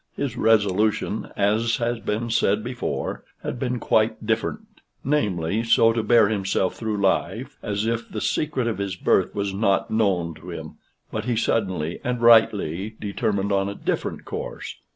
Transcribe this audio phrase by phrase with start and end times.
[0.15, 6.27] His resolution, as has been said before, had been quite different, namely, so to bear
[6.27, 10.77] himself through life as if the secret of his birth was not known to him;
[11.11, 14.75] but he suddenly and rightly determined on a different course.